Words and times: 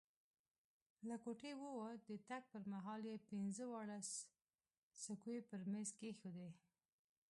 له 1.07 1.15
کوټې 1.23 1.51
ووت، 1.61 1.99
د 2.09 2.11
تګ 2.29 2.43
پر 2.51 2.63
مهال 2.73 3.01
یې 3.11 3.17
پینځه 3.29 3.63
واړه 3.71 3.99
سکوې 5.03 5.39
پر 5.49 5.61
میز 5.71 5.89
کښېښودې. 5.97 6.49